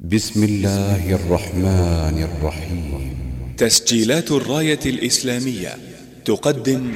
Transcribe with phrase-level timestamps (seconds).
[0.00, 3.14] بسم الله الرحمن الرحيم.
[3.56, 5.68] تسجيلات الراية الإسلامية
[6.24, 6.92] تقدم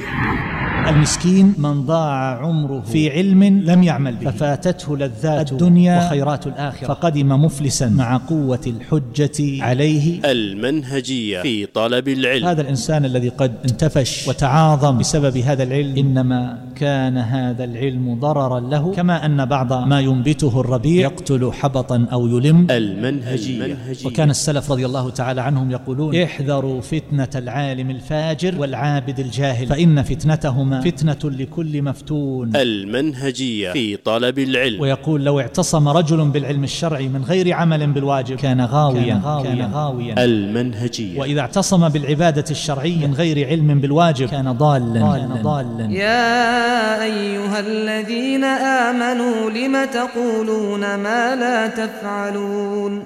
[0.87, 4.31] المسكين من ضاع عمره في علم لم يعمل به.
[4.31, 6.87] ففاتته لذات الدنيا وخيرات الآخرة.
[6.87, 10.19] فقدم مفلسا مع قوة الحجة عليه.
[10.25, 12.45] المنهجية في طلب العلم.
[12.45, 15.97] هذا الإنسان الذي قد انتفش وتعاظم بسبب هذا العلم.
[15.97, 18.93] إنما كان هذا العلم ضررا له.
[18.95, 22.67] كما أن بعض ما ينبته الربيع يقتل حبطا أو يلم.
[22.71, 23.77] المنهجية.
[24.05, 29.67] وكان السلف رضي الله تعالى عنهم يقولون احذروا فتنة العالم الفاجر والعابد الجاهل.
[29.67, 32.55] فإن فتنتهما فتنة لكل مفتون.
[32.55, 34.81] المنهجية في طلب العلم.
[34.81, 39.71] ويقول لو اعتصم رجل بالعلم الشرعي من غير عمل بالواجب كان غاويا كان غاويا, كان
[39.73, 40.15] غاويا.
[40.17, 41.19] المنهجية.
[41.19, 45.91] وإذا اعتصم بالعبادة الشرعية من غير علم بالواجب كان ضالا كان ضالا.
[45.91, 53.03] يا أيها الذين آمنوا لم تقولون ما لا تفعلون؟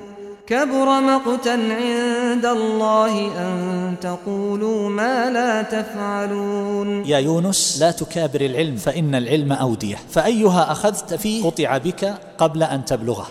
[0.48, 7.05] كبر مقتا عند الله أن تقولوا ما لا تفعلون.
[7.05, 9.96] يا يونس لا تكابر العلم فإن العلم أودية.
[10.10, 13.27] فأيها أخذت فيه؟ قطع بك قبل أن تبلغه.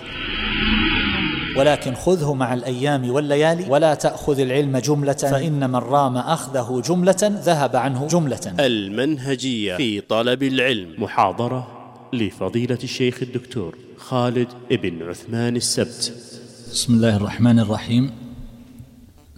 [1.56, 7.76] ولكن خذه مع الأيام والليالي ولا تأخذ العلم جملة فإن من رام أخذه جملة ذهب
[7.76, 8.54] عنه جملة.
[8.60, 10.94] المنهجية في طلب العلم.
[10.98, 11.66] محاضرة
[12.12, 16.12] لفضيلة الشيخ الدكتور خالد ابن عثمان السبت.
[16.76, 18.10] بسم الله الرحمن الرحيم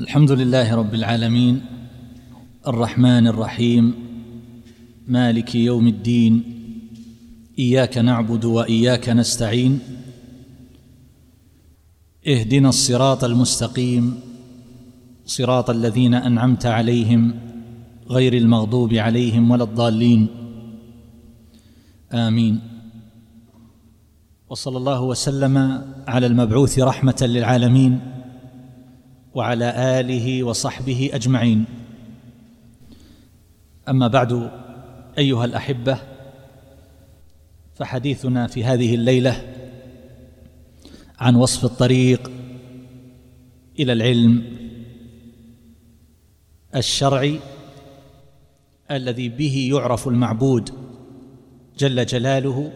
[0.00, 1.60] الحمد لله رب العالمين
[2.66, 3.94] الرحمن الرحيم
[5.08, 6.42] مالك يوم الدين
[7.58, 9.78] اياك نعبد واياك نستعين
[12.26, 14.20] اهدنا الصراط المستقيم
[15.26, 17.34] صراط الذين انعمت عليهم
[18.10, 20.26] غير المغضوب عليهم ولا الضالين
[22.12, 22.77] امين
[24.50, 28.00] وصلى الله وسلم على المبعوث رحمة للعالمين
[29.34, 31.64] وعلى آله وصحبه أجمعين.
[33.88, 34.50] أما بعد
[35.18, 35.98] أيها الأحبة
[37.74, 39.54] فحديثنا في هذه الليلة
[41.18, 42.30] عن وصف الطريق
[43.78, 44.42] إلى العلم
[46.76, 47.40] الشرعي
[48.90, 50.70] الذي به يعرف المعبود
[51.78, 52.72] جل جلاله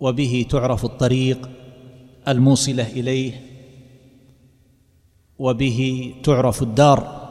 [0.00, 1.50] وبه تعرف الطريق
[2.28, 3.40] الموصلة إليه
[5.38, 7.26] وبه تعرف الدار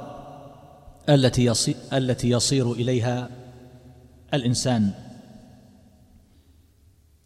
[1.09, 3.29] التي يصير, التي يصير إليها
[4.33, 4.91] الإنسان.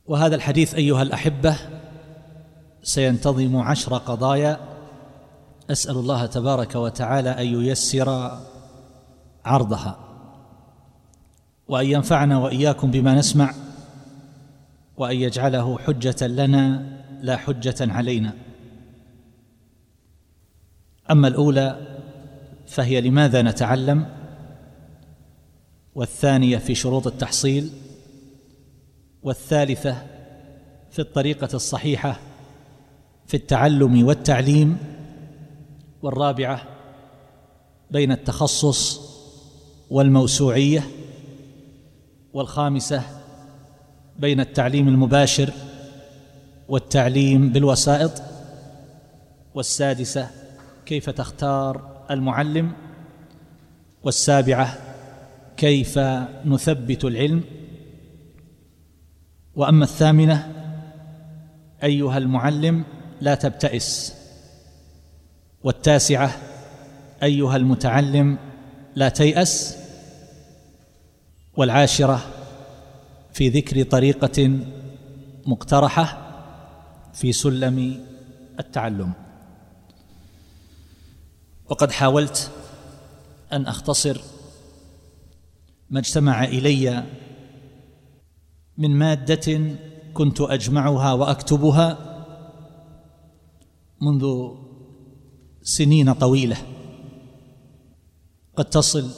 [0.05, 1.57] وهذا الحديث أيها الأحبة
[2.83, 4.59] سينتظم عشر قضايا.
[5.71, 8.39] أسأل الله تبارك وتعالى أن ييسر
[9.45, 9.99] عرضها.
[11.67, 13.53] وأن ينفعنا وإياكم بما نسمع
[14.99, 16.83] وأن يجعله حجة لنا
[17.21, 18.33] لا حجة علينا.
[21.11, 21.97] أما الأولى
[22.67, 24.05] فهي لماذا نتعلم؟
[25.95, 27.69] والثانية في شروط التحصيل.
[29.23, 30.05] والثالثة
[30.91, 32.19] في الطريقة الصحيحة
[33.27, 34.77] في التعلم والتعليم.
[36.01, 36.67] والرابعة
[37.91, 39.01] بين التخصص
[39.89, 40.83] والموسوعية.
[42.33, 43.18] والخامسة
[44.19, 45.49] بين التعليم المباشر
[46.67, 48.11] والتعليم بالوسائط؟
[49.55, 50.29] والسادسة
[50.85, 52.71] كيف تختار المعلم؟
[54.03, 54.77] والسابعة
[55.57, 55.99] كيف
[56.45, 57.43] نثبت العلم؟
[59.55, 60.53] وأما الثامنة
[61.83, 62.83] أيها المعلم
[63.21, 64.15] لا تبتئس.
[65.63, 66.31] والتاسعة
[67.23, 68.37] أيها المتعلم
[68.95, 69.77] لا تيأس.
[71.57, 72.38] والعاشرة
[73.33, 74.59] في ذكر طريقة
[75.45, 76.25] مقترحة
[77.13, 78.05] في سلم
[78.59, 79.13] التعلم.
[81.69, 82.51] وقد حاولت
[83.53, 84.21] أن أختصر
[85.89, 87.03] ما اجتمع إلي
[88.77, 89.75] من مادة
[90.13, 91.97] كنت أجمعها وأكتبها
[94.01, 94.49] منذ
[95.63, 96.57] سنين طويلة.
[98.55, 99.09] قد تصل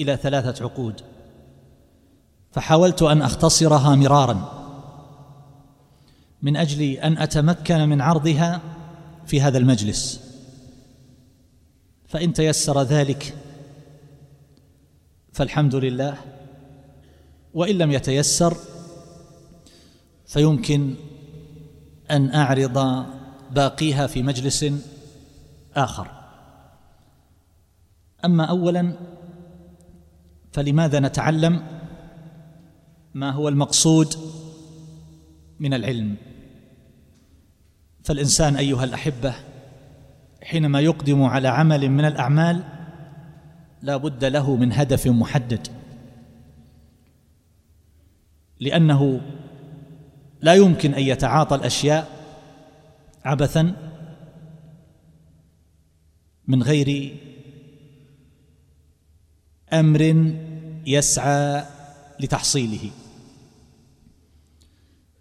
[0.00, 1.15] إلى ثلاثة عقود.
[2.56, 4.52] فحاولت أن أختصرها مرارا.
[6.42, 8.60] من أجل أن أتمكن من عرضها
[9.26, 10.20] في هذا المجلس.
[12.08, 13.34] فإن تيسر ذلك
[15.32, 16.16] فالحمد لله.
[17.54, 18.56] وإن لم يتيسر
[20.26, 20.94] فيمكن
[22.10, 23.06] أن أعرض
[23.50, 24.66] باقيها في مجلس
[25.74, 26.10] آخر.
[28.24, 28.96] أما اولا
[30.52, 31.75] فلماذا نتعلم؟
[33.16, 34.14] ما هو المقصود
[35.60, 36.16] من العلم.
[38.04, 39.34] فالإنسان أيها الأحبة
[40.42, 42.64] حينما يقدم على عمل من الأعمال
[43.82, 45.68] لا بد له من هدف محدد.
[48.60, 49.20] لأنه
[50.40, 52.08] لا يمكن أن يتعاطى الأشياء
[53.24, 53.76] عبثا
[56.48, 57.16] من غير
[59.72, 60.32] أمر
[60.86, 61.64] يسعى
[62.20, 62.90] لتحصيله.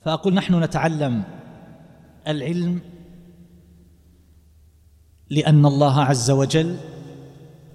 [0.06, 1.24] فأقول نحن نتعلم
[2.28, 2.82] العلم
[5.30, 6.78] لأن الله عز وجل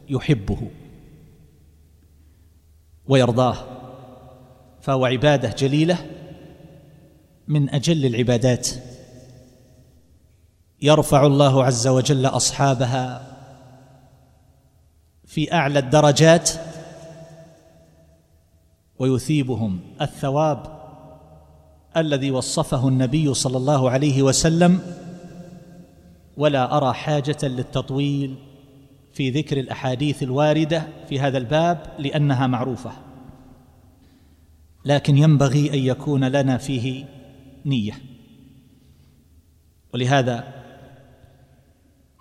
[0.08, 0.70] يحبه
[3.08, 3.56] ويرضاه
[4.80, 6.06] فهو عبادة جليلة
[7.48, 8.68] من أجل العبادات.
[10.82, 13.36] يرفع الله عز وجل أصحابها
[15.24, 16.50] في أعلى الدرجات
[18.98, 20.79] ويثيبهم الثواب
[21.96, 24.80] الذي وصفه النبي صلى الله عليه وسلم
[26.36, 28.36] ولا أرى حاجة للتطويل
[29.12, 32.92] في ذكر الأحاديث الواردة في هذا الباب لأنها معروفة.
[34.84, 37.04] لكن ينبغي أن يكون لنا فيه
[37.66, 37.92] نية.
[39.94, 40.54] ولهذا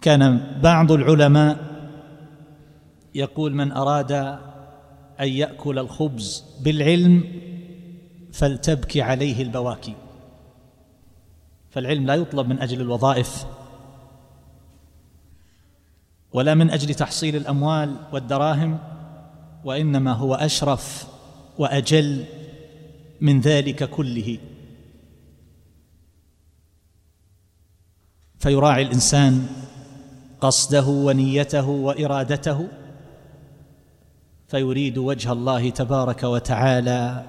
[0.02, 1.58] كان بعض العلماء
[3.16, 4.12] يقول من أراد
[5.20, 7.24] أن يأكل الخبز بالعلم
[8.32, 9.96] فلتبكي عليه البواكي.
[11.70, 13.46] فالعلم لا يطلب من أجل الوظائف
[16.34, 18.80] ولا من أجل تحصيل الأموال والدراهم
[19.66, 21.08] وإنما هو أشرف
[21.58, 22.26] وأجل
[23.22, 24.38] من ذلك كله.
[28.40, 29.48] فيراعي الإنسان
[30.42, 32.68] قصده ونيته وإرادته
[34.48, 37.26] فيريد وجه الله تبارك وتعالى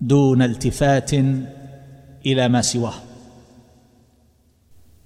[0.00, 1.14] دون التفات
[2.26, 2.94] إلى ما سواه.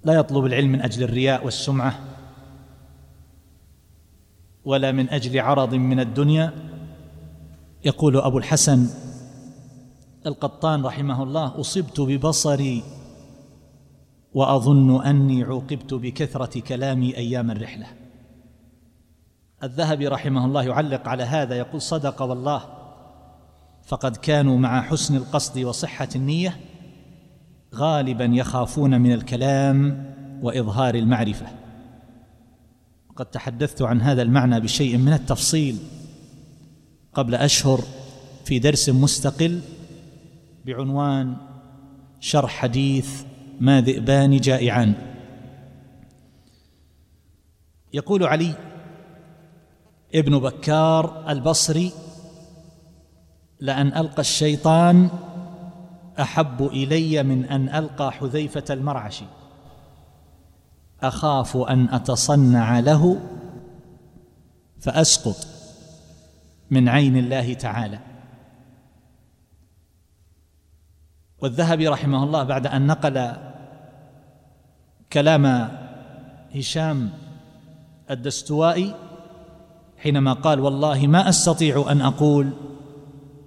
[0.04, 1.98] لا يطلب العلم من أجل الرياء والسمعة
[4.64, 6.52] ولا من أجل عرض من الدنيا.
[7.84, 8.90] يقول أبو الحسن
[10.26, 12.82] القطان رحمه الله أصبت ببصري
[14.34, 17.86] وأظن أني عوقبت بكثرة كلامي أيام الرحلة.
[19.62, 22.77] الذهبي رحمه الله يعلق على هذا يقول صدق والله
[23.88, 26.60] فقد كانوا مع حسن القصد وصحة النية
[27.74, 30.04] غالبا يخافون من الكلام
[30.42, 31.46] وإظهار المعرفة.
[33.16, 35.78] قد تحدثت عن هذا المعنى بشيء من التفصيل
[37.14, 37.80] قبل أشهر
[38.44, 39.60] في درس مستقل
[40.66, 41.36] بعنوان
[42.20, 43.22] شرح حديث
[43.60, 44.94] ما ذئبان جائعان
[47.92, 48.54] يقول علي
[50.14, 51.92] ابن بكار البصري
[53.60, 55.08] لأن ألقى الشيطان
[56.20, 59.24] أحب إلي من أن ألقى حذيفة المرعشي
[61.02, 63.20] أخاف أن أتصنع له
[64.80, 65.46] فأسقط
[66.70, 67.98] من عين الله تعالى.
[71.38, 73.32] والذهبي رحمه الله بعد أن نقل
[75.12, 75.68] كلام
[76.54, 77.10] هشام
[78.10, 78.94] الدستوائي
[79.98, 82.50] حينما قال والله ما أستطيع أن أقول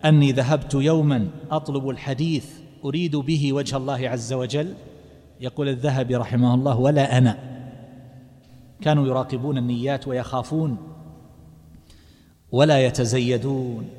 [0.05, 2.45] أني ذهبت يوما أطلب الحديث
[2.85, 4.73] أريد به وجه الله عز وجل.
[5.39, 7.51] يقول الذهبي رحمه الله ولا أنا.
[8.81, 10.77] كانوا يراقبون النيات ويخافون
[12.51, 13.89] ولا يتزيدون.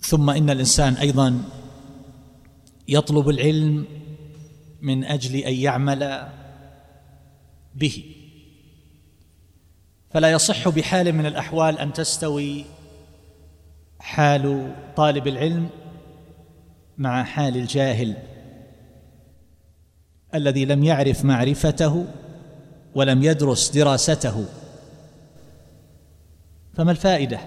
[0.00, 1.44] ثم إن الإنسان أيضا
[2.88, 3.86] يطلب العلم
[4.82, 6.28] من أجل أن يعمل
[7.74, 8.14] به.
[10.10, 12.64] فلا يصح بحال من الأحوال أن تستوي
[14.00, 15.68] حال طالب العلم
[16.98, 18.16] مع حال الجاهل
[20.34, 22.06] الذي لم يعرف معرفته
[22.94, 24.44] ولم يدرس دراسته.
[26.74, 27.40] فما الفائدة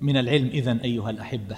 [0.00, 1.56] من العلم إذن أيها الأحبة؟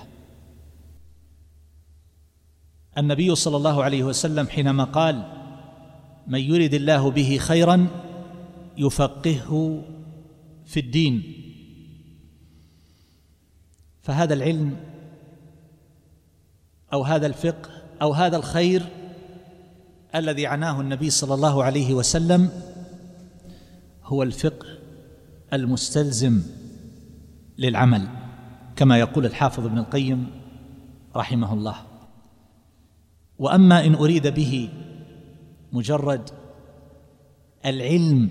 [2.99, 5.23] النبي صلى الله عليه وسلم حينما قال
[6.27, 7.87] من يرد الله به خيرا
[8.81, 9.83] يفقهه
[10.67, 11.23] في الدين.
[14.03, 14.77] فهذا العلم
[16.93, 17.71] أو هذا الفقه
[18.03, 18.83] أو هذا الخير
[20.15, 22.51] الذي عناه النبي صلى الله عليه وسلم
[24.05, 24.67] هو الفقه
[25.53, 26.43] المستلزم
[27.59, 28.09] للعمل
[28.77, 30.27] كما يقول الحافظ ابن القيم
[31.17, 31.77] رحمه الله.
[33.39, 34.69] وأما إن أريد به
[35.73, 36.31] مجرد
[37.67, 38.31] العلم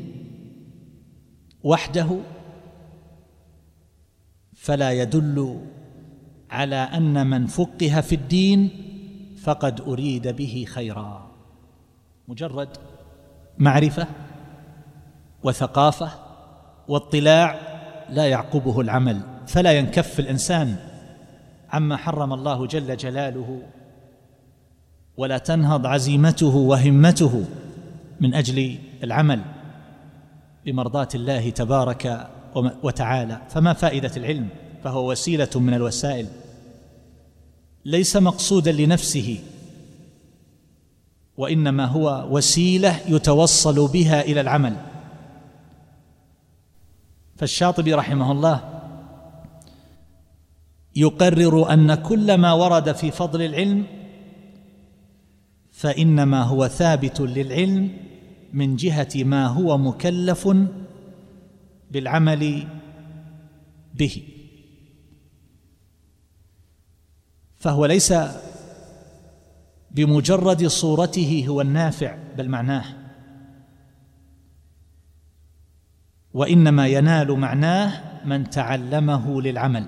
[1.64, 2.18] وحده
[4.56, 5.62] فلا يدل
[6.52, 8.70] على أن من فقه في الدين
[9.44, 11.32] فقد أريد به خيرا.
[12.28, 12.70] مجرد
[13.58, 14.08] معرفة
[15.44, 16.12] وثقافة
[16.88, 17.60] واطلاع
[18.10, 20.76] لا يعقبه العمل فلا ينكف الإنسان
[21.70, 23.62] عما حرم الله جل جلاله.
[25.18, 27.46] ولا تنهض عزيمته وهمته
[28.20, 29.42] من أجل العمل.
[30.66, 32.28] بمرضاة الله تبارك
[32.84, 33.42] وتعالى.
[33.50, 34.50] فما فائدة العلم؟
[34.84, 36.28] فهو وسيلة من الوسائل.
[37.86, 39.40] ليس مقصودا لنفسه
[41.38, 44.76] وإنما هو وسيلة يتوصل بها إلى العمل.
[47.38, 48.82] فالشاطبي رحمه الله
[50.96, 53.86] يقرر أن كل ما ورد في فضل العلم
[55.72, 57.90] فإنما هو ثابت للعلم
[58.54, 60.50] من جهة ما هو مكلف
[61.92, 62.68] بالعمل
[63.94, 64.24] به.
[67.56, 68.14] فهو ليس
[69.92, 72.86] بمجرد صورته هو النافع بل معناه.
[76.34, 79.88] وإنما ينال معناه من تعلمه للعمل.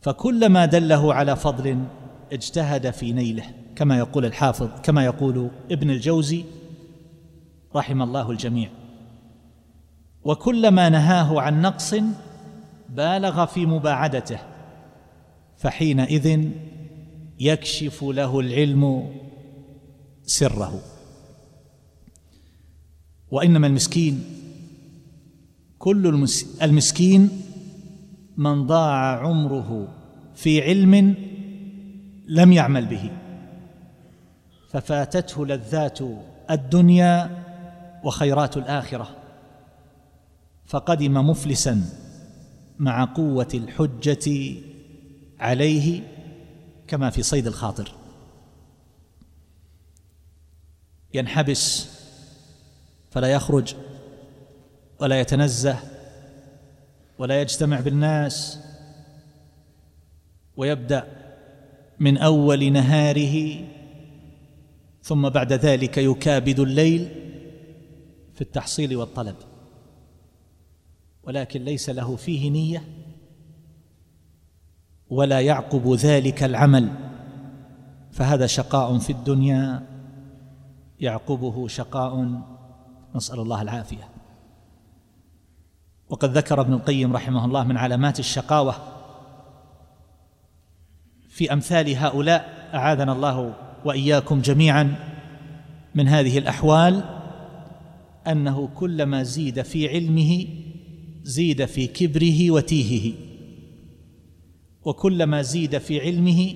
[0.00, 1.84] فكلما دله على فضل
[2.32, 3.44] اجتهد في نيله
[3.76, 6.44] كما يقول الحافظ كما يقول ابن الجوزي
[7.76, 8.70] رحم الله الجميع.
[10.24, 11.94] وكلما نهاه عن نقص
[12.88, 14.38] بالغ في مباعدته
[15.56, 16.48] فحينئذ
[17.40, 19.12] يكشف له العلم
[20.22, 20.80] سره.
[23.30, 24.24] وإنما المسكين
[25.78, 26.26] كل
[26.62, 27.30] المسكين
[28.36, 29.88] من ضاع عمره
[30.34, 31.14] في علم
[32.28, 33.10] لم يعمل به
[34.70, 35.98] ففاتته لذات
[36.50, 37.47] الدنيا
[38.04, 39.08] وخيرات الآخرة.
[40.66, 41.82] فقدم مفلسا
[42.78, 44.54] مع قوة الحجة
[45.40, 46.02] عليه
[46.86, 47.92] كما في صيد الخاطر.
[51.14, 51.88] ينحبس
[53.10, 53.74] فلا يخرج
[55.00, 55.78] ولا يتنزه
[57.18, 58.58] ولا يجتمع بالناس
[60.56, 61.04] ويبدأ
[62.00, 63.64] من أول نهاره
[65.02, 67.08] ثم بعد ذلك يكابد الليل
[68.38, 69.36] في التحصيل والطلب.
[71.22, 72.84] ولكن ليس له فيه نية
[75.10, 76.88] ولا يعقب ذلك العمل.
[78.12, 79.86] فهذا شقاء في الدنيا
[81.00, 82.40] يعقبه شقاء.
[83.14, 84.08] نسأل الله العافية.
[86.08, 88.74] وقد ذكر ابن القيم رحمه الله من علامات الشقاوة
[91.28, 93.54] في أمثال هؤلاء أعاذنا الله
[93.84, 94.94] وإياكم جميعا
[95.94, 97.17] من هذه الأحوال.
[98.28, 100.46] أنه كلما زيد في علمه
[101.22, 103.14] زيد في كبره وتيهه.
[104.84, 106.54] وكلما زيد في علمه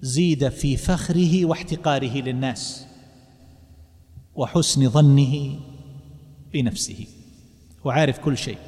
[0.00, 2.86] زيد في فخره واحتقاره للناس
[4.34, 5.58] وحسن ظنه
[6.52, 7.06] بنفسه.
[7.84, 8.58] وعارف كل شيء.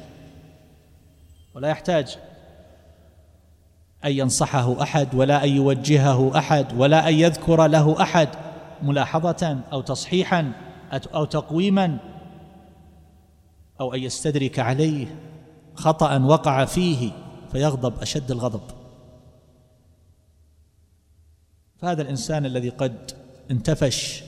[1.55, 2.17] ولا يحتاج
[4.05, 8.29] أن ينصحه أحد ولا أن يوجهه أحد ولا أن يذكر له أحد
[8.83, 10.51] ملاحظة أو تصحيحا.
[11.13, 11.97] أو تقويما
[13.79, 15.07] أو أن يستدرك عليه
[15.75, 17.11] خطأ وقع فيه
[17.51, 18.61] فيغضب أشد الغضب.
[21.77, 23.11] فهذا الإنسان الذي قد
[23.51, 24.23] انتفش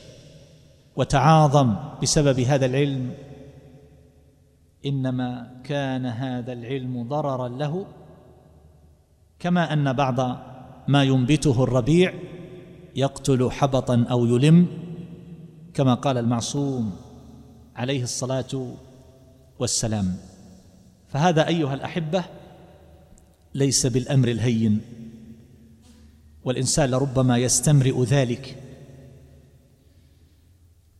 [0.95, 3.13] وتعاظم بسبب هذا العلم
[4.85, 7.85] إنما كان هذا العلم ضررا له
[9.39, 10.19] كما أن بعض
[10.87, 12.13] ما ينبته الربيع
[12.95, 14.67] يقتل حبطا أو يلم
[15.75, 16.95] كما قال المعصوم
[17.75, 18.75] عليه الصلاة
[19.59, 20.17] والسلام.
[21.07, 22.25] فهذا أيها الأحبة
[23.53, 24.81] ليس بالأمر الهين
[26.43, 28.63] والإنسان لربما يستمرئ ذلك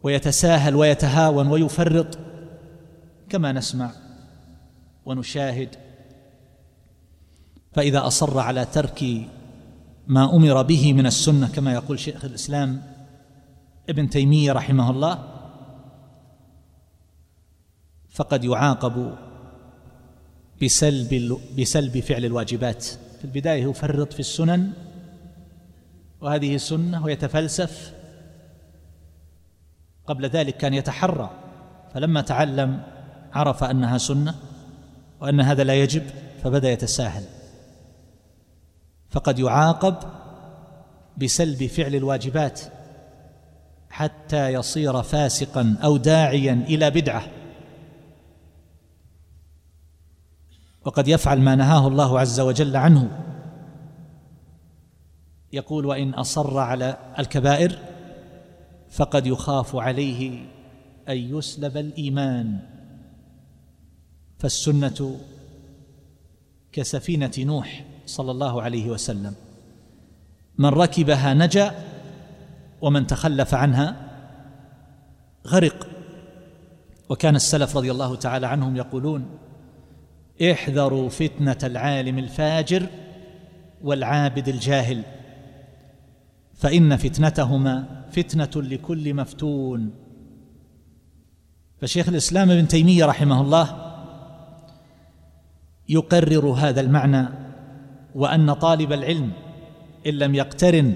[0.04, 2.18] ويتساهل ويتهاون ويفرط
[3.30, 3.92] كما نسمع
[5.06, 5.70] ونشاهد.
[7.74, 9.06] فإذا أصر على ترك
[10.08, 12.95] ما أمر به من السنة كما يقول شيخ الإسلام
[13.90, 15.32] ابن تيمية رحمه الله
[18.10, 19.16] فقد يعاقب
[20.64, 22.84] بسلب بسلب فعل الواجبات.
[23.18, 24.72] في البداية يفرط في السنن
[26.22, 27.94] وهذه سنة ويتفلسف
[30.08, 31.30] قبل ذلك كان يتحرى
[31.94, 32.84] فلما تعلم
[33.34, 34.36] عرف أنها سنة
[35.22, 36.04] وأن هذا لا يجب
[36.44, 37.24] فبدأ يتساهل.
[39.10, 39.96] فقد يعاقب
[41.18, 42.62] بسلب فعل الواجبات.
[43.90, 47.28] حتى يصير فاسقا أو داعيا إلى بدعة.
[50.86, 53.22] وقد يفعل ما نهاه الله عز وجل عنه.
[55.54, 57.80] يقول وإن أصر على الكبائر
[58.90, 60.46] فقد يخاف عليه
[61.10, 62.60] أن يسلب الإيمان.
[64.40, 65.20] فالسنة
[66.72, 69.36] كسفينة نوح صلى الله عليه وسلم.
[70.58, 71.95] من ركبها نجا
[72.82, 73.96] ومن تخلف عنها
[75.48, 75.88] غرق.
[77.10, 79.26] وكان السلف رضي الله تعالى عنهم يقولون
[80.52, 82.88] احذروا فتنة العالم الفاجر
[83.84, 85.04] والعابد الجاهل
[86.54, 89.92] فإن فتنتهما فتنة لكل مفتون.
[91.82, 93.96] فشيخ الإسلام ابن تيمية رحمه الله
[95.90, 97.28] يقرر هذا المعنى
[98.16, 99.32] وأن طالب العلم
[100.08, 100.94] إن لم يقترن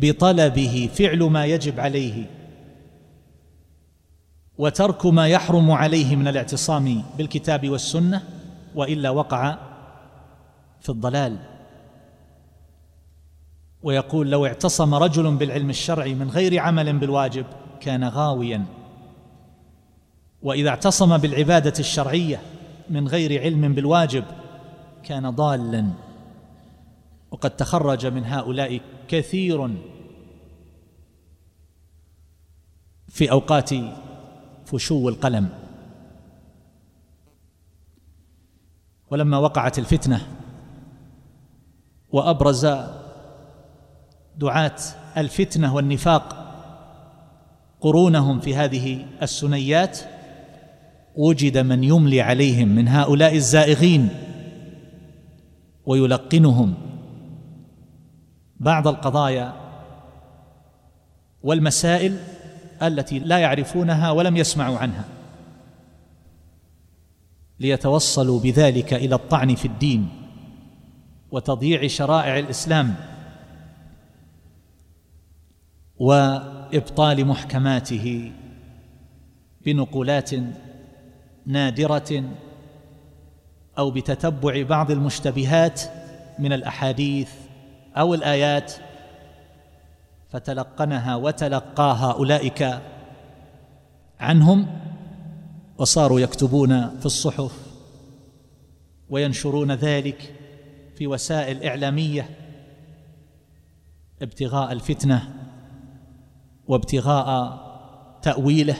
[0.00, 2.30] بطلبه فعل ما يجب عليه
[4.58, 8.22] وترك ما يحرم عليه من الاعتصام بالكتاب والسنة
[8.74, 9.58] وإلا وقع
[10.80, 11.36] في الضلال.
[13.82, 17.46] ويقول لو اعتصم رجل بالعلم الشرعي من غير عمل بالواجب
[17.80, 18.64] كان غاويا.
[20.42, 22.40] وإذا اعتصم بالعبادة الشرعية
[22.90, 24.24] من غير علم بالواجب
[25.02, 25.90] كان ضالا.
[27.30, 29.70] وقد تخرج من هؤلاء كثير
[33.08, 33.70] في أوقات
[34.66, 35.48] فشو القلم.
[39.10, 40.26] ولما وقعت الفتنة
[42.12, 42.66] وأبرز
[44.36, 44.76] دعاة
[45.16, 46.46] الفتنة والنفاق
[47.80, 49.98] قرونهم في هذه السنيات
[51.14, 54.08] وجد من يملي عليهم من هؤلاء الزائغين
[55.86, 56.74] ويلقنهم
[58.60, 59.52] بعض القضايا
[61.42, 62.18] والمسائل
[62.82, 65.04] التي لا يعرفونها ولم يسمعوا عنها.
[67.60, 70.08] ليتوصلوا بذلك إلى الطعن في الدين
[71.30, 72.94] وتضييع شرائع الإسلام
[75.96, 78.32] وإبطال محكماته
[79.66, 80.30] بنقولات
[81.46, 82.24] نادرة
[83.78, 85.82] أو بتتبع بعض المشتبهات
[86.38, 87.30] من الأحاديث
[87.96, 88.72] أو الآيات
[90.28, 92.80] فتلقنها وتلقاها اولئك
[94.20, 94.66] عنهم
[95.78, 97.66] وصاروا يكتبون في الصحف
[99.10, 100.34] وينشرون ذلك
[100.96, 102.30] في وسائل إعلامية
[104.22, 105.34] ابتغاء الفتنة
[106.68, 107.58] وابتغاء
[108.22, 108.76] تأويله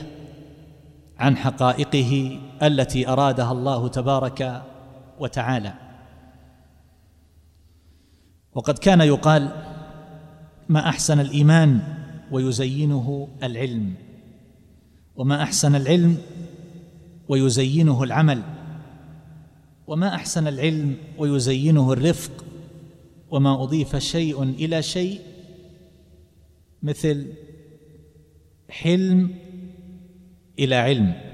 [1.17, 4.63] عن حقائقه التي أرادها الله تبارك
[5.19, 5.86] وتعالى.
[8.53, 9.51] وقد كان يقال
[10.69, 11.79] ما أحسن الإيمان
[12.31, 13.93] ويزينه العلم
[15.15, 16.17] وما أحسن العلم
[17.27, 18.43] ويزينه العمل
[19.87, 22.45] وما أحسن العلم ويزينه الرفق
[23.29, 25.21] وما أضيف شيء إلى شيء
[26.83, 27.33] مثل
[28.69, 29.35] حلم
[30.59, 31.26] إلى علم.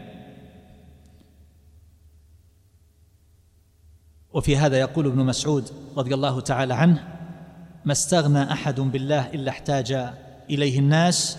[4.34, 7.08] وفي هذا يقول ابن مسعود رضي الله تعالى عنه
[7.86, 9.92] ما استغنى أحد بالله إلا احتاج
[10.50, 11.38] إليه الناس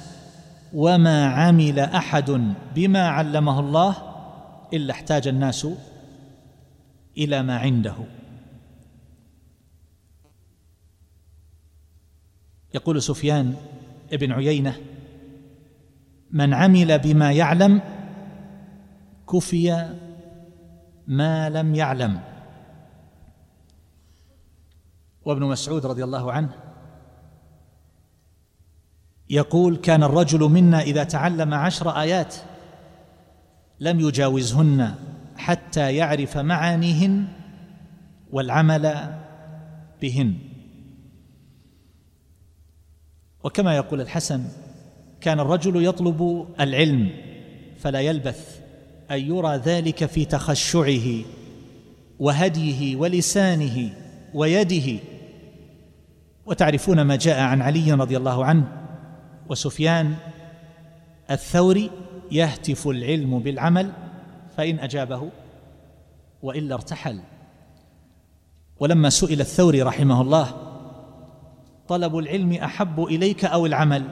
[0.74, 3.96] وما عمل أحد بما علمه الله
[4.72, 5.66] إلا احتاج الناس
[7.18, 7.94] إلى ما عنده.
[12.74, 13.54] يقول سفيان
[14.12, 14.76] ابن عيينة
[16.30, 17.83] من عمل بما يعلم
[19.33, 19.94] كفي
[21.07, 22.34] ما لم يعلم.
[25.24, 26.50] وابن مسعود رضي الله عنه
[29.30, 32.34] يقول كان الرجل منا إذا تعلم عشر آيات
[33.80, 34.94] لم يجاوزهن
[35.37, 37.24] حتى يعرف معانيهن
[38.32, 39.14] والعمل
[40.02, 40.34] بهن.
[43.44, 44.44] وكما يقول الحسن
[45.20, 47.10] كان الرجل يطلب العلم
[47.78, 48.60] فلا يلبث
[49.10, 51.24] أن يرى ذلك في تخشعه
[52.18, 53.90] وهديه ولسانه
[54.34, 55.00] ويده
[56.46, 58.64] وتعرفون ما جاء عن علي رضي الله عنه
[59.48, 60.14] وسفيان
[61.30, 61.90] الثوري
[62.33, 63.92] يهتف العلم بالعمل
[64.57, 65.30] فإن أجابه
[66.42, 67.20] وإلا ارتحل.
[68.80, 70.54] ولما سئل الثوري رحمه الله
[71.88, 74.04] طلب العلم أحب إليك أو العمل؟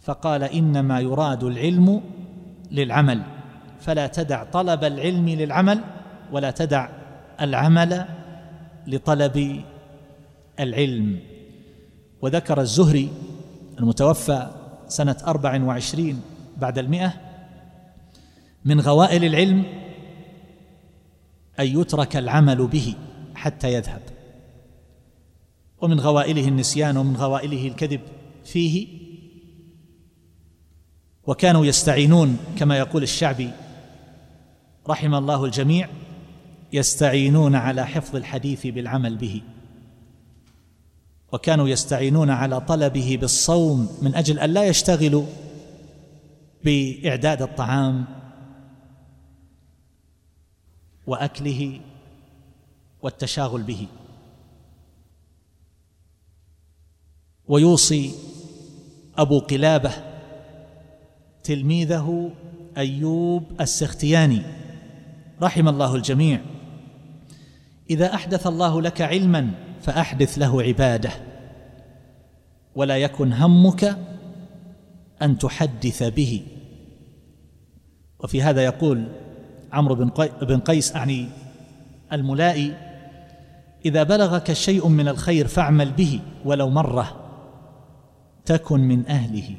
[0.00, 2.02] فقال إنما يراد العلم
[2.70, 3.22] للعمل
[3.80, 5.80] فلا تدع طلب العلم للعمل
[6.32, 6.88] ولا تدع
[7.40, 8.04] العمل
[8.86, 9.62] لطلب
[10.60, 11.20] العلم.
[12.22, 13.08] وذكر الزهري
[13.78, 14.50] المتوفى
[14.88, 16.20] سنة أربع وعشرين
[16.56, 17.14] بعد المئة
[18.64, 19.64] من غوائل العلم
[21.60, 22.94] أن يترك العمل به
[23.34, 24.02] حتى يذهب.
[25.80, 28.00] ومن غوائله النسيان ومن غوائله الكذب
[28.44, 28.88] فيه.
[31.26, 33.50] وكانوا يستعينون كما يقول الشعبي
[34.88, 35.88] رحم الله الجميع
[36.72, 39.42] يستعينون على حفظ الحديث بالعمل به.
[41.32, 45.26] وكانوا يستعينون على طلبه بالصوم من أجل أن لا يشتغلوا
[46.64, 48.04] بإعداد الطعام
[51.06, 51.80] وأكله
[53.02, 53.86] والتشاغل به.
[57.48, 58.12] ويوصي
[59.18, 59.92] أبو قلابة
[61.44, 62.30] تلميذه
[62.76, 64.42] أيوب السختياني
[65.42, 66.40] رحم الله الجميع
[67.90, 71.10] إذا أحدث الله لك علما فأحدث له عبادة.
[72.74, 73.96] ولا يكن همك
[75.22, 76.42] أن تحدث به.
[78.18, 79.08] وفي هذا يقول
[79.72, 79.94] عمرو
[80.42, 81.28] بن قيس أعني
[82.12, 82.74] الملائي
[83.84, 87.30] إذا بلغك شيء من الخير فاعمل به ولو مرة
[88.44, 89.56] تكن من أهله.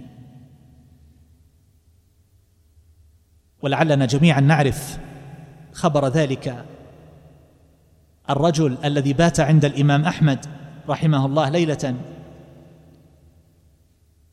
[3.62, 5.00] ولعلنا جميعا نعرف
[5.74, 6.66] خبر ذلك
[8.30, 10.46] الرجل الذي بات عند الإمام أحمد
[10.90, 11.96] رحمه الله ليلة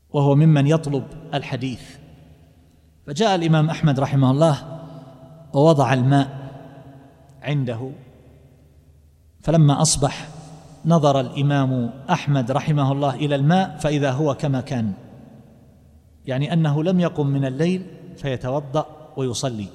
[0.09, 1.81] وهو ممن يطلب الحديث.
[3.07, 4.79] فجاء الإمام أحمد رحمه الله
[5.53, 6.49] ووضع الماء
[7.41, 7.91] عنده.
[9.41, 10.27] فلما أصبح
[10.85, 14.93] نظر الإمام أحمد رحمه الله إلى الماء فإذا هو كما كان
[16.25, 17.85] يعني أنه لم يقم من الليل
[18.17, 18.85] فيتوضأ
[19.17, 19.67] ويصلي.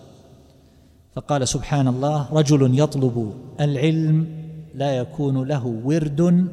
[1.14, 6.48] فقال سبحان الله رجل يطلب العلم لا يكون له ورد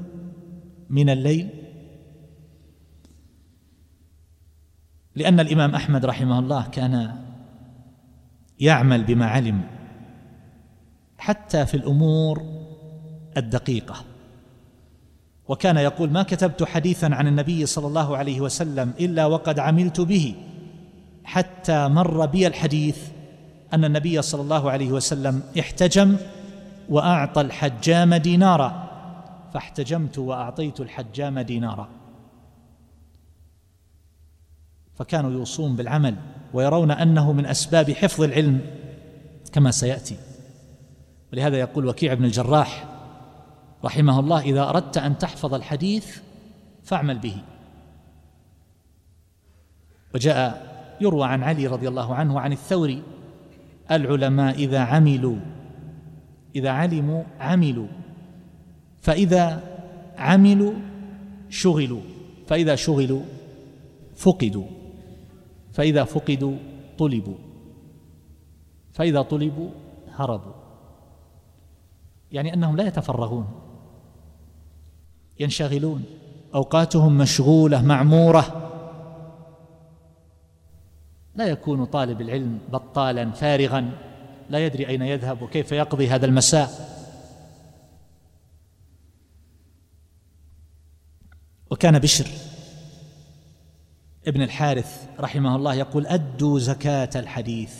[0.89, 1.49] من الليل؟
[5.15, 7.15] لأن الإمام أحمد رحمه الله كان
[8.59, 9.61] يعمل بما علم
[11.17, 12.41] حتى في الأمور
[13.37, 13.95] الدقيقة.
[15.47, 20.35] وكان يقول ما كتبت حديثا عن النبي صلى الله عليه وسلم إلا وقد عملت به
[21.23, 22.97] حتى مر بي الحديث
[23.73, 26.17] أن النبي صلى الله عليه وسلم احتجم
[26.89, 28.91] وأعطى الحجام دينارا
[29.53, 31.89] فاحتجمت وأعطيت الحجام دينارا.
[34.95, 36.15] فكانوا يوصون بالعمل
[36.53, 38.61] ويرون أنه من أسباب حفظ العلم
[39.51, 40.17] كما سيأتي.
[41.33, 42.85] ولهذا يقول وكيع بن الجراح
[43.85, 46.17] رحمه الله إذا أردت أن تحفظ الحديث
[46.83, 47.37] فاعمل به.
[50.15, 53.03] وجاء يروى عن علي رضي الله عنه وعن الثوري
[53.91, 55.37] العلماء إذا عملوا
[56.55, 57.87] إذا علموا عملوا.
[59.01, 59.63] فإذا
[60.17, 60.73] عملوا
[61.49, 62.01] شغلوا.
[62.47, 63.21] فإذا شغلوا
[64.15, 64.65] فقدوا.
[65.73, 66.55] فإذا فقدوا
[66.97, 67.35] طلبوا.
[68.93, 69.69] فإذا طلبوا
[70.15, 70.53] هربوا.
[72.31, 73.47] يعني أنهم لا يتفرغون.
[75.39, 76.03] ينشغلون.
[76.55, 78.70] أوقاتهم مشغولة معمورة.
[81.35, 83.91] لا يكون طالب العلم بطالا فارغا.
[84.49, 86.91] لا يدري أين يذهب وكيف يقضي هذا المساء.
[91.69, 92.27] وكان بشر
[94.27, 97.73] ابن الحارث رحمه الله يقول أدوا زكاة الحديث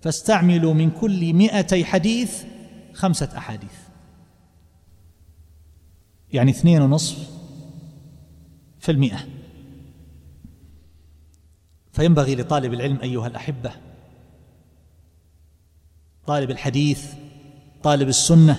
[0.00, 2.44] فاستعملوا من كل مئتي حديث
[2.92, 3.74] خمسة أحاديث.
[6.32, 7.30] يعني اثنين ونصف
[8.80, 9.41] في المئة.
[11.92, 13.72] فينبغي لطالب العلم أيها الأحبة
[16.26, 17.12] طالب الحديث
[17.82, 18.56] طالب السنة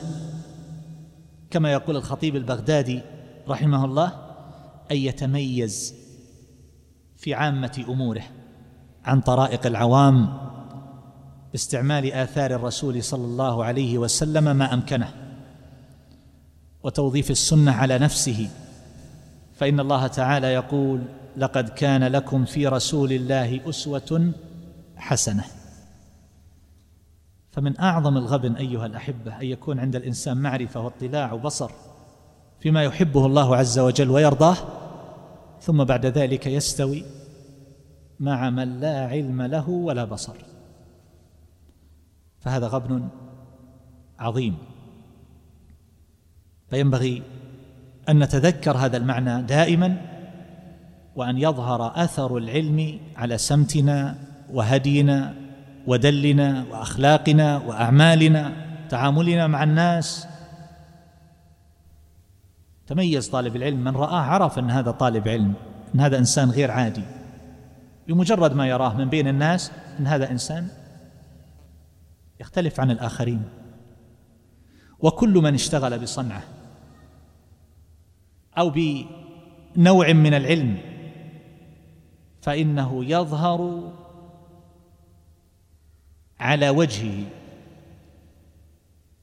[1.49, 3.01] كما يقول الخطيب البغدادي
[3.47, 4.07] رحمه الله
[4.91, 5.93] أن يتميز
[7.17, 8.23] في عامة أموره
[9.05, 10.37] عن طرائق العوام
[11.51, 15.13] باستعمال آثار الرسول صلى الله عليه وسلم ما أمكنه.
[16.83, 18.49] وتوظيف السنة على نفسه
[19.55, 21.01] فإن الله تعالى يقول
[21.37, 24.31] لقد كان لكم في رسول الله أسوة
[24.95, 25.43] حسنة.
[27.51, 31.71] فمن أعظم الغبن أيها الأحبة أن يكون عند الإنسان معرفة واطلاع وبصر
[32.59, 34.57] فيما يحبه الله عز وجل ويرضاه
[35.61, 37.03] ثم بعد ذلك يستوي
[38.19, 40.35] مع من لا علم له ولا بصر.
[42.39, 43.07] فهذا غبن
[44.19, 44.57] عظيم.
[46.69, 47.23] فينبغي
[48.09, 50.12] أن نتذكر هذا المعنى دائما
[51.15, 54.15] وأن يظهر أثر العلم على سمتنا
[54.51, 55.35] وهدينا
[55.87, 58.53] ودلنا وأخلاقنا وأعمالنا
[58.89, 60.27] تعاملنا مع الناس.
[62.87, 65.53] تميز طالب العلم من رآه عرف أن هذا طالب علم
[65.95, 67.03] أن هذا إنسان غير عادي.
[68.07, 70.67] بمجرد ما يراه من بين الناس أن هذا إنسان
[72.39, 73.43] يختلف عن الآخرين.
[74.99, 76.43] وكل من اشتغل بصنعه
[78.57, 80.92] أو بنوع من العلم
[82.43, 83.91] فإنه يظهر
[86.39, 87.25] على وجهه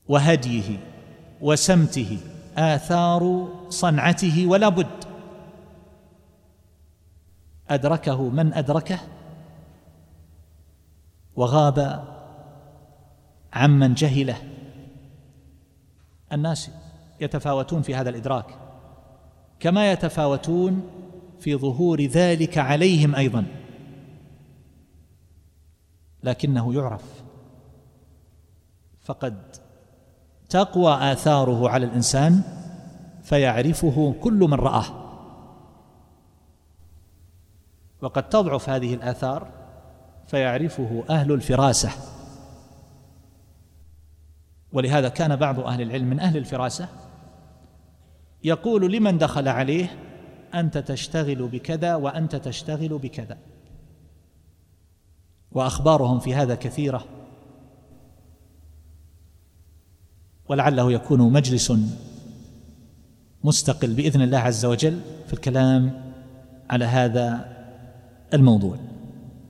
[0.08, 0.78] وهديه
[1.40, 2.18] وسمته
[2.56, 5.04] آثار صنعته ولا بد.
[7.68, 8.98] أدركه من أدركه؟
[11.36, 12.04] وغاب
[13.52, 14.36] عمن جهله.
[16.32, 16.70] الناس
[17.20, 18.46] يتفاوتون في هذا الإدراك.
[19.60, 20.90] كما يتفاوتون
[21.40, 23.46] في ظهور ذلك عليهم أيضا.
[26.22, 27.22] لكنه يعرف.
[29.00, 29.56] فقد
[30.48, 32.42] تقوى آثاره على الإنسان
[33.22, 34.84] فيعرفه كل من رآه.
[38.02, 39.48] وقد تضعف هذه الآثار
[40.26, 41.90] فيعرفه أهل الفراسة.
[44.72, 46.88] ولهذا كان بعض أهل العلم من أهل الفراسة
[48.44, 50.09] يقول لمن دخل عليه
[50.54, 53.38] أنت تشتغل بكذا وأنت تشتغل بكذا.
[55.52, 57.04] وأخبارهم في هذا كثيرة.
[60.48, 61.72] ولعله يكون مجلس
[63.44, 66.12] مستقل بإذن الله عز وجل في الكلام
[66.70, 67.56] على هذا
[68.34, 68.89] الموضوع.